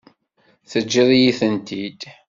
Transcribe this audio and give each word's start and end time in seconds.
Teǧǧiḍ-iyi-tent-id. 0.69 2.01